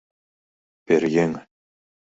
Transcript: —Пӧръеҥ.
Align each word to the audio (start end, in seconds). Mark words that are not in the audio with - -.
—Пӧръеҥ. 0.85 1.31